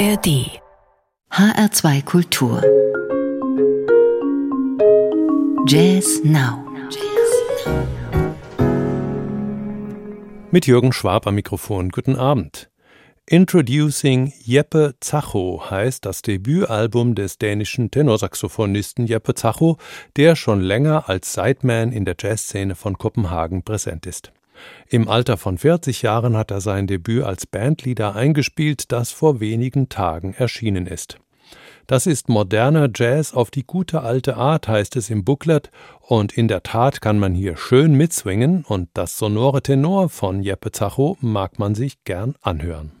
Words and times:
ARD 0.00 0.62
HR2 1.30 2.02
Kultur 2.06 2.62
Jazz 5.66 6.22
Now 6.24 6.64
Mit 10.50 10.66
Jürgen 10.66 10.94
Schwab 10.94 11.26
am 11.26 11.34
Mikrofon. 11.34 11.90
Guten 11.90 12.16
Abend. 12.16 12.70
Introducing 13.26 14.32
Jeppe 14.42 14.94
Zacho 15.00 15.70
heißt 15.70 16.06
das 16.06 16.22
Debütalbum 16.22 17.14
des 17.14 17.36
dänischen 17.36 17.90
Tenorsaxophonisten 17.90 19.06
Jeppe 19.06 19.34
Zacho, 19.34 19.76
der 20.16 20.34
schon 20.34 20.62
länger 20.62 21.10
als 21.10 21.34
Sideman 21.34 21.92
in 21.92 22.06
der 22.06 22.16
Jazzszene 22.18 22.74
von 22.74 22.96
Kopenhagen 22.96 23.64
präsent 23.64 24.06
ist. 24.06 24.32
Im 24.88 25.08
Alter 25.08 25.36
von 25.36 25.58
40 25.58 26.02
Jahren 26.02 26.36
hat 26.36 26.50
er 26.50 26.60
sein 26.60 26.86
Debüt 26.86 27.24
als 27.24 27.46
Bandleader 27.46 28.14
eingespielt, 28.14 28.92
das 28.92 29.10
vor 29.10 29.40
wenigen 29.40 29.88
Tagen 29.88 30.34
erschienen 30.34 30.86
ist. 30.86 31.18
Das 31.86 32.06
ist 32.06 32.28
moderner 32.28 32.88
Jazz 32.94 33.34
auf 33.34 33.50
die 33.50 33.64
gute 33.64 34.02
alte 34.02 34.36
Art, 34.36 34.68
heißt 34.68 34.94
es 34.94 35.10
im 35.10 35.24
Booklet, 35.24 35.70
und 36.00 36.32
in 36.32 36.46
der 36.46 36.62
Tat 36.62 37.00
kann 37.00 37.18
man 37.18 37.34
hier 37.34 37.56
schön 37.56 37.94
mitswingen 37.94 38.64
und 38.64 38.88
das 38.94 39.18
sonore 39.18 39.62
Tenor 39.62 40.08
von 40.08 40.42
Jeppe 40.42 40.70
Zacho 40.70 41.16
mag 41.20 41.58
man 41.58 41.74
sich 41.74 42.04
gern 42.04 42.36
anhören. 42.42 42.92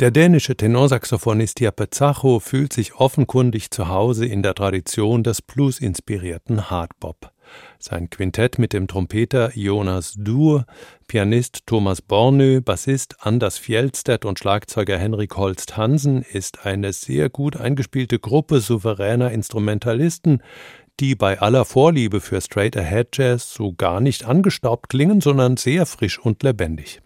Der 0.00 0.10
dänische 0.10 0.56
Tenorsaxophonist 0.56 1.60
Jeppe 1.60 1.90
Zacho 1.90 2.40
fühlt 2.40 2.72
sich 2.72 2.94
offenkundig 2.94 3.70
zu 3.70 3.88
Hause 3.88 4.24
in 4.24 4.42
der 4.42 4.54
Tradition 4.54 5.22
des 5.22 5.42
blues-inspirierten 5.42 6.70
Hardbop. 6.70 7.32
Sein 7.78 8.08
Quintett 8.08 8.58
mit 8.58 8.72
dem 8.72 8.88
Trompeter 8.88 9.54
Jonas 9.54 10.14
Dur, 10.16 10.64
Pianist 11.06 11.66
Thomas 11.66 12.00
Bornö, 12.00 12.62
Bassist 12.62 13.16
Anders 13.20 13.58
Fjellstedt 13.58 14.24
und 14.24 14.38
Schlagzeuger 14.38 14.96
Henrik 14.96 15.36
Holst 15.36 15.76
Hansen 15.76 16.22
ist 16.22 16.64
eine 16.64 16.94
sehr 16.94 17.28
gut 17.28 17.58
eingespielte 17.58 18.18
Gruppe 18.18 18.60
souveräner 18.60 19.32
Instrumentalisten, 19.32 20.42
die 20.98 21.14
bei 21.14 21.42
aller 21.42 21.66
Vorliebe 21.66 22.22
für 22.22 22.40
Straight 22.40 22.74
Ahead 22.74 23.18
Jazz 23.18 23.52
so 23.52 23.74
gar 23.74 24.00
nicht 24.00 24.24
angestaubt 24.24 24.88
klingen, 24.88 25.20
sondern 25.20 25.58
sehr 25.58 25.84
frisch 25.84 26.18
und 26.18 26.42
lebendig. 26.42 27.02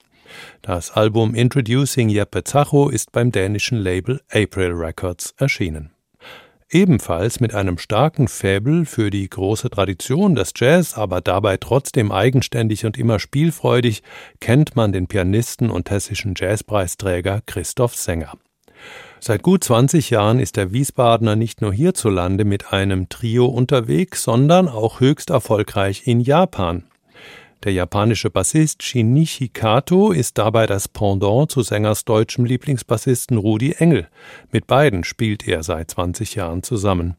Das 0.62 0.90
Album 0.90 1.34
Introducing 1.34 2.08
Jeppe 2.08 2.44
Zacho 2.44 2.88
ist 2.88 3.12
beim 3.12 3.32
dänischen 3.32 3.78
Label 3.78 4.20
April 4.30 4.72
Records 4.72 5.34
erschienen. 5.36 5.90
Ebenfalls 6.70 7.38
mit 7.38 7.54
einem 7.54 7.78
starken 7.78 8.26
Faible 8.26 8.84
für 8.84 9.10
die 9.10 9.28
große 9.28 9.70
Tradition 9.70 10.34
des 10.34 10.52
Jazz, 10.56 10.94
aber 10.94 11.20
dabei 11.20 11.56
trotzdem 11.56 12.10
eigenständig 12.10 12.84
und 12.84 12.98
immer 12.98 13.20
spielfreudig, 13.20 14.02
kennt 14.40 14.74
man 14.74 14.92
den 14.92 15.06
Pianisten 15.06 15.70
und 15.70 15.90
hessischen 15.90 16.34
Jazzpreisträger 16.36 17.42
Christoph 17.46 17.94
Sänger. 17.94 18.32
Seit 19.20 19.42
gut 19.42 19.62
20 19.62 20.10
Jahren 20.10 20.40
ist 20.40 20.56
der 20.56 20.72
Wiesbadener 20.72 21.36
nicht 21.36 21.62
nur 21.62 21.72
hierzulande 21.72 22.44
mit 22.44 22.72
einem 22.72 23.08
Trio 23.08 23.46
unterwegs, 23.46 24.22
sondern 24.22 24.68
auch 24.68 25.00
höchst 25.00 25.30
erfolgreich 25.30 26.06
in 26.06 26.20
Japan. 26.20 26.84
Der 27.64 27.72
japanische 27.72 28.28
Bassist 28.28 28.82
Shinichi 28.82 29.48
Kato 29.48 30.12
ist 30.12 30.36
dabei 30.36 30.66
das 30.66 30.86
Pendant 30.86 31.50
zu 31.50 31.62
Sängers 31.62 32.04
deutschem 32.04 32.44
Lieblingsbassisten 32.44 33.38
Rudi 33.38 33.72
Engel. 33.78 34.06
Mit 34.52 34.66
beiden 34.66 35.02
spielt 35.02 35.48
er 35.48 35.62
seit 35.62 35.90
20 35.90 36.34
Jahren 36.34 36.62
zusammen. 36.62 37.16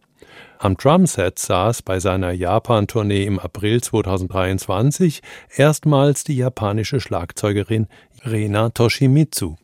Am 0.60 0.78
Drumset 0.78 1.40
saß 1.40 1.82
bei 1.82 2.00
seiner 2.00 2.32
Japan-Tournee 2.32 3.26
im 3.26 3.40
April 3.40 3.82
2023 3.82 5.24
erstmals 5.56 6.24
die 6.24 6.38
japanische 6.38 7.00
Schlagzeugerin 7.00 7.88
Rena 8.24 8.70
Toshimitsu. 8.70 9.56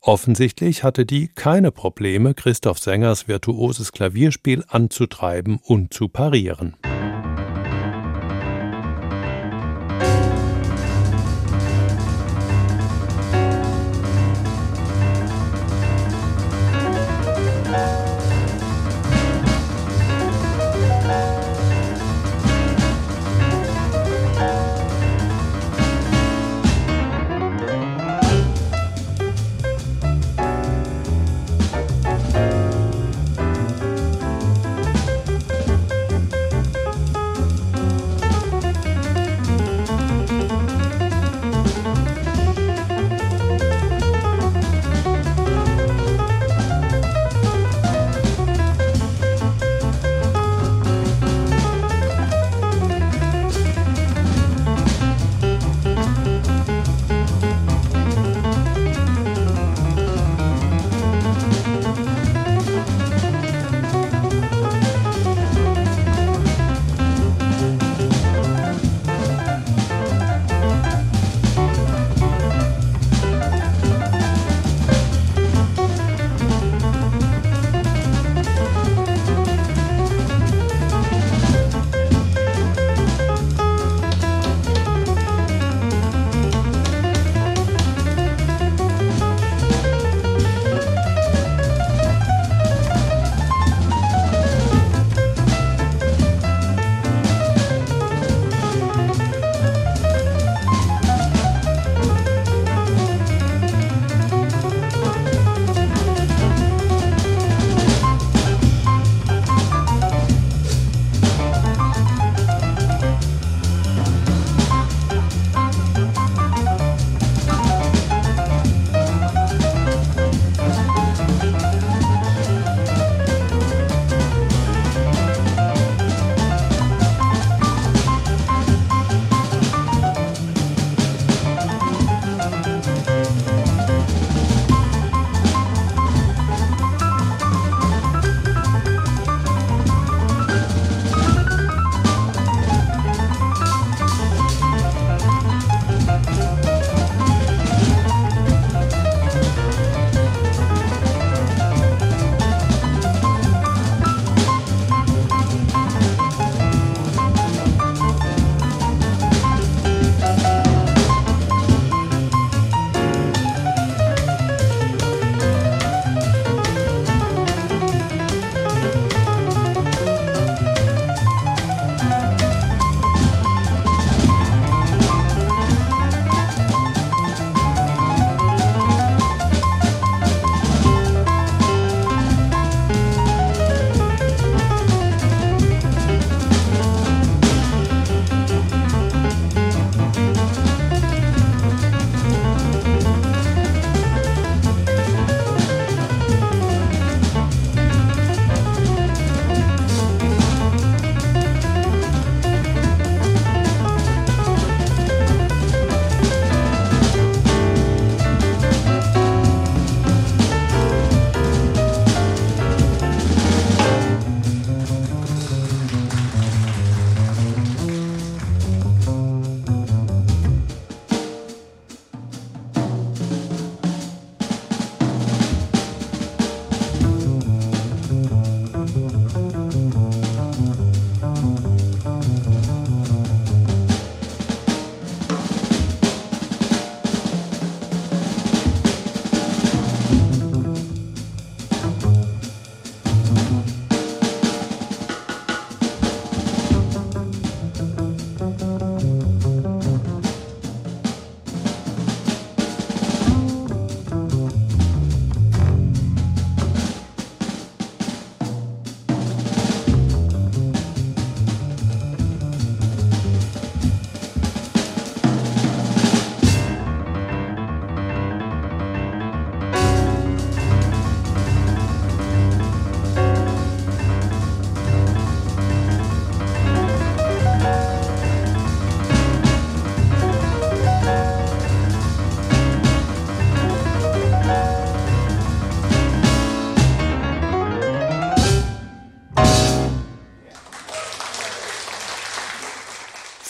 Offensichtlich 0.00 0.82
hatte 0.82 1.04
die 1.04 1.28
keine 1.28 1.72
Probleme, 1.72 2.32
Christoph 2.32 2.78
Sängers 2.78 3.28
virtuoses 3.28 3.92
Klavierspiel 3.92 4.64
anzutreiben 4.66 5.60
und 5.62 5.92
zu 5.92 6.08
parieren. 6.08 6.74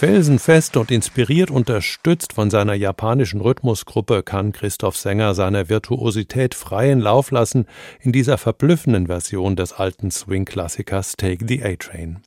Felsenfest 0.02 0.76
und 0.76 0.90
inspiriert 0.90 1.52
unterstützt 1.52 2.32
von 2.32 2.50
seiner 2.50 2.74
japanischen 2.74 3.40
Rhythmusgruppe 3.40 4.24
kann 4.24 4.50
Christoph 4.50 4.96
Sänger 4.96 5.36
seiner 5.36 5.68
Virtuosität 5.68 6.56
freien 6.56 6.98
Lauf 6.98 7.30
lassen 7.30 7.66
in 8.00 8.10
dieser 8.10 8.36
verblüffenden 8.36 9.06
Version 9.06 9.54
des 9.54 9.72
alten 9.72 10.10
Swing-Klassikers 10.10 11.12
Take 11.16 11.46
the 11.46 11.62
A-Train. 11.62 12.18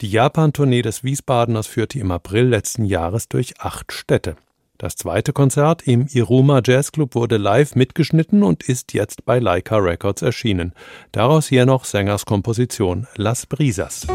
Die 0.00 0.12
Japan-Tournee 0.12 0.82
des 0.82 1.02
Wiesbadeners 1.02 1.66
führte 1.66 1.98
im 1.98 2.12
April 2.12 2.44
letzten 2.44 2.84
Jahres 2.84 3.28
durch 3.28 3.54
acht 3.58 3.90
Städte. 3.90 4.36
Das 4.78 4.94
zweite 4.94 5.32
Konzert 5.32 5.82
im 5.84 6.06
Iruma 6.06 6.60
Jazz 6.64 6.92
Club 6.92 7.16
wurde 7.16 7.36
live 7.36 7.74
mitgeschnitten 7.74 8.44
und 8.44 8.62
ist 8.62 8.94
jetzt 8.94 9.24
bei 9.24 9.40
Leica 9.40 9.78
Records 9.78 10.22
erschienen. 10.22 10.72
Daraus 11.10 11.48
hier 11.48 11.66
noch 11.66 11.84
Sängers 11.84 12.26
Komposition 12.26 13.08
Las 13.16 13.46
Brisas. 13.46 14.06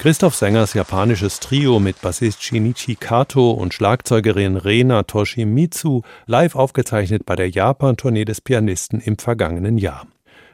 Christoph 0.00 0.34
Sängers 0.34 0.72
japanisches 0.72 1.40
Trio 1.40 1.78
mit 1.78 2.00
Bassist 2.00 2.42
Shinichi 2.42 2.94
Kato 2.94 3.50
und 3.50 3.74
Schlagzeugerin 3.74 4.56
Rena 4.56 5.02
Toshimitsu 5.02 6.00
live 6.24 6.54
aufgezeichnet 6.54 7.26
bei 7.26 7.36
der 7.36 7.50
Japan-Tournee 7.50 8.24
des 8.24 8.40
Pianisten 8.40 8.98
im 8.98 9.18
vergangenen 9.18 9.76
Jahr. 9.76 10.06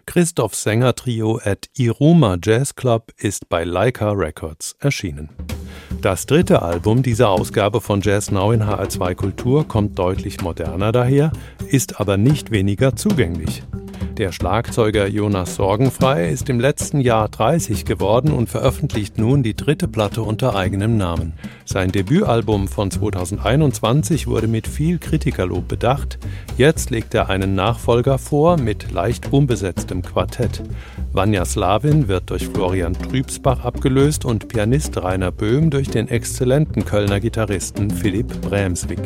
Christoph 0.04 0.56
Sänger 0.56 0.96
Trio 0.96 1.38
at 1.44 1.68
Iruma 1.76 2.38
Jazz 2.42 2.74
Club 2.74 3.12
ist 3.18 3.48
bei 3.48 3.62
Leica 3.62 4.10
Records 4.10 4.74
erschienen. 4.80 5.28
Das 6.00 6.26
dritte 6.26 6.62
Album 6.62 7.04
dieser 7.04 7.28
Ausgabe 7.28 7.80
von 7.80 8.00
Jazz 8.00 8.32
Now 8.32 8.50
in 8.50 8.64
HR2 8.64 9.14
Kultur 9.14 9.68
kommt 9.68 9.96
deutlich 9.96 10.40
moderner 10.40 10.90
daher, 10.90 11.30
ist 11.68 12.00
aber 12.00 12.16
nicht 12.16 12.50
weniger 12.50 12.96
zugänglich. 12.96 13.62
Der 14.18 14.32
Schlagzeuger 14.32 15.06
Jonas 15.06 15.56
Sorgenfrei 15.56 16.30
ist 16.30 16.48
im 16.48 16.58
letzten 16.58 17.02
Jahr 17.02 17.28
30 17.28 17.84
geworden 17.84 18.32
und 18.32 18.48
veröffentlicht 18.48 19.18
nun 19.18 19.42
die 19.42 19.54
dritte 19.54 19.88
Platte 19.88 20.22
unter 20.22 20.56
eigenem 20.56 20.96
Namen. 20.96 21.34
Sein 21.66 21.92
Debütalbum 21.92 22.66
von 22.66 22.90
2021 22.90 24.26
wurde 24.26 24.48
mit 24.48 24.68
viel 24.68 24.98
Kritikerlob 24.98 25.68
bedacht. 25.68 26.18
Jetzt 26.56 26.88
legt 26.88 27.12
er 27.12 27.28
einen 27.28 27.54
Nachfolger 27.54 28.16
vor 28.16 28.56
mit 28.56 28.90
leicht 28.90 29.34
unbesetztem 29.34 30.00
Quartett. 30.00 30.62
Vanya 31.12 31.44
Slavin 31.44 32.08
wird 32.08 32.30
durch 32.30 32.48
Florian 32.48 32.94
Trübsbach 32.94 33.66
abgelöst 33.66 34.24
und 34.24 34.48
Pianist 34.48 34.96
Rainer 34.96 35.30
Böhm 35.30 35.68
durch 35.68 35.90
den 35.90 36.08
exzellenten 36.08 36.86
Kölner 36.86 37.20
Gitarristen 37.20 37.90
Philipp 37.90 38.40
Bremswig. 38.40 39.00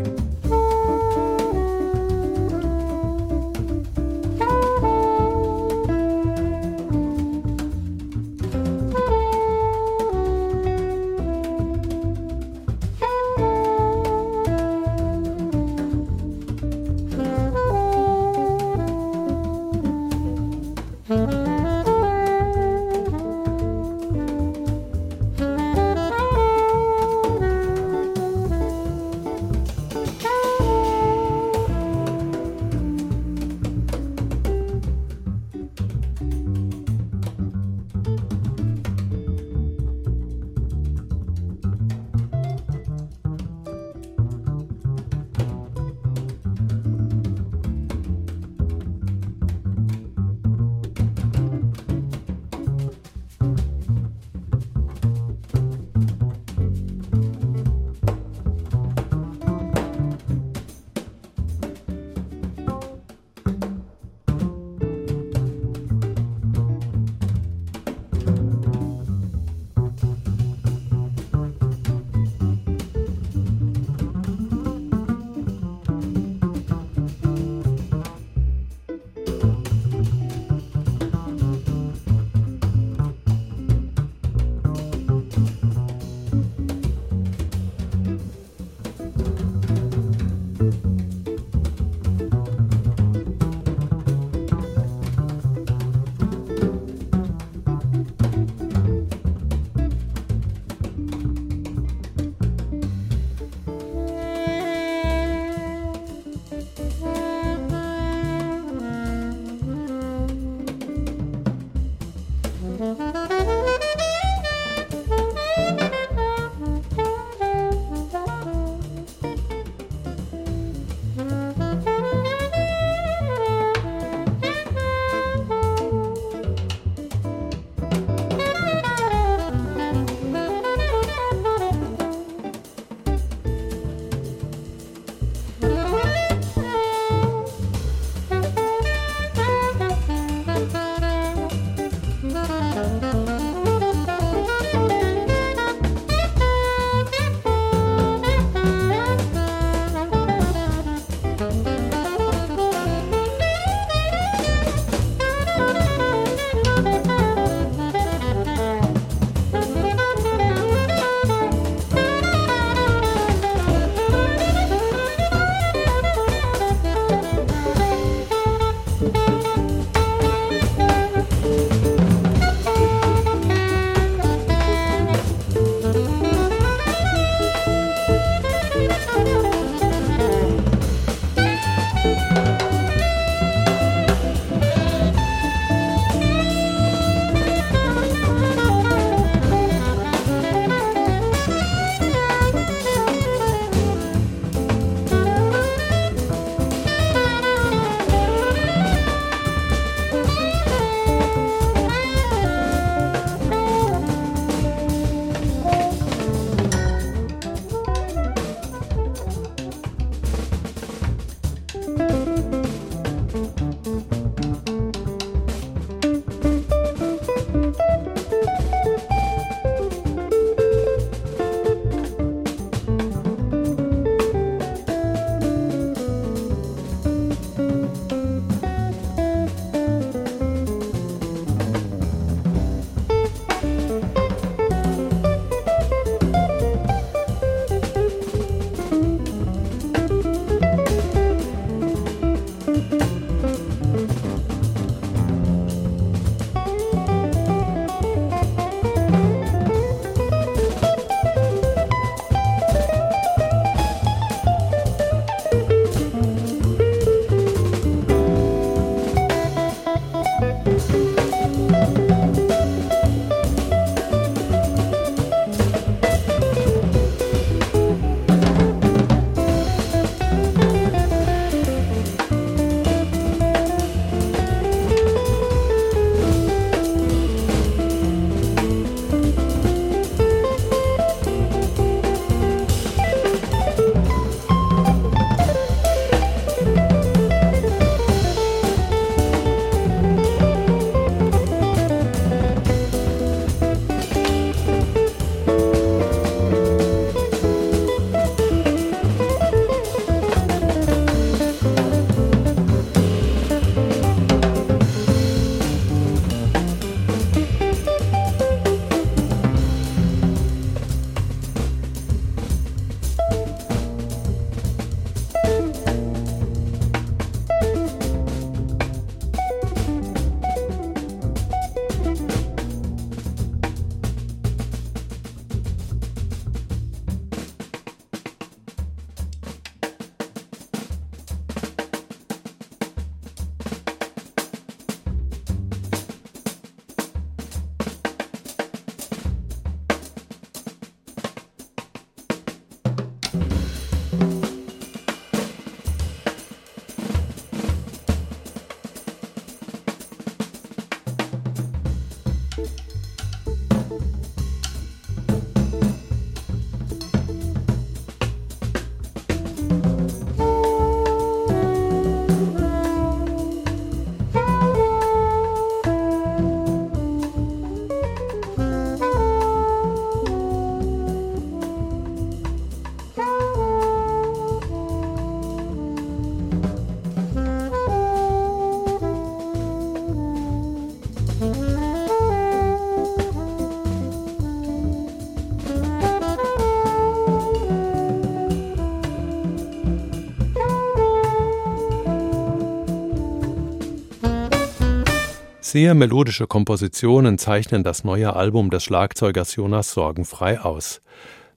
Sehr 395.73 395.95
melodische 395.95 396.49
Kompositionen 396.49 397.39
zeichnen 397.39 397.85
das 397.85 398.03
neue 398.03 398.35
Album 398.35 398.71
des 398.71 398.83
Schlagzeugers 398.83 399.55
Jonas 399.55 399.93
sorgenfrei 399.93 400.59
aus. 400.61 401.01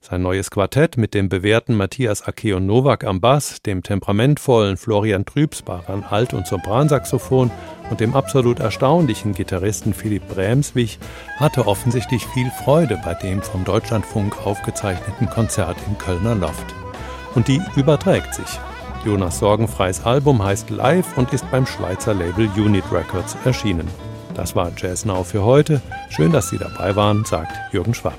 Sein 0.00 0.22
neues 0.22 0.52
Quartett 0.52 0.96
mit 0.96 1.14
dem 1.14 1.28
bewährten 1.28 1.74
Matthias 1.76 2.22
Akeon 2.22 2.64
Nowak 2.64 3.02
am 3.02 3.20
Bass, 3.20 3.60
dem 3.62 3.82
temperamentvollen 3.82 4.76
Florian 4.76 5.24
Trübsbach 5.24 5.88
an 5.88 6.04
Alt- 6.04 6.32
und 6.32 6.46
Sopransaxophon 6.46 7.50
und 7.90 7.98
dem 7.98 8.14
absolut 8.14 8.60
erstaunlichen 8.60 9.34
Gitarristen 9.34 9.92
Philipp 9.92 10.28
Bremswig 10.28 11.00
hatte 11.38 11.66
offensichtlich 11.66 12.24
viel 12.26 12.52
Freude 12.52 13.00
bei 13.04 13.14
dem 13.14 13.42
vom 13.42 13.64
Deutschlandfunk 13.64 14.46
aufgezeichneten 14.46 15.28
Konzert 15.28 15.76
im 15.88 15.98
Kölner 15.98 16.36
Loft. 16.36 16.72
Und 17.34 17.48
die 17.48 17.60
überträgt 17.74 18.32
sich. 18.32 18.60
Jonas 19.04 19.38
Sorgenfreies 19.38 20.04
Album 20.04 20.42
heißt 20.42 20.70
Live 20.70 21.18
und 21.18 21.32
ist 21.32 21.50
beim 21.50 21.66
Schweizer 21.66 22.14
Label 22.14 22.48
Unit 22.56 22.84
Records 22.90 23.36
erschienen. 23.44 23.86
Das 24.34 24.56
war 24.56 24.72
Jazz 24.76 25.04
Now 25.04 25.22
für 25.22 25.44
heute. 25.44 25.82
Schön, 26.08 26.32
dass 26.32 26.48
Sie 26.48 26.58
dabei 26.58 26.96
waren, 26.96 27.24
sagt 27.24 27.52
Jürgen 27.72 27.94
Schwab. 27.94 28.18